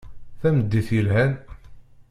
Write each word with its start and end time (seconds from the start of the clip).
Tameddit 0.41 0.89
yelhan. 0.95 1.31